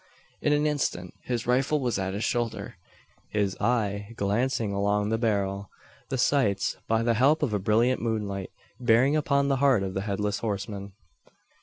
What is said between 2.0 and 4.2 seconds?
his shoulder, his eye